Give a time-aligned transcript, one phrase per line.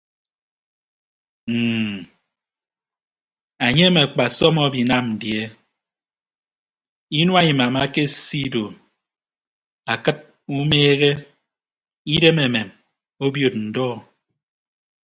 [1.51, 1.97] Mm
[3.65, 5.41] anyem akpasọm abinam die
[7.19, 8.63] inua imam akesido
[9.93, 10.17] akịd
[10.57, 11.09] umeehe
[12.13, 12.69] idem amem
[13.25, 13.89] obiod ndọ.